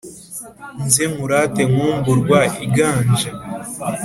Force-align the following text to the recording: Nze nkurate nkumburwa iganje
Nze 0.85 1.03
nkurate 1.11 1.61
nkumburwa 1.71 2.39
iganje 2.65 3.29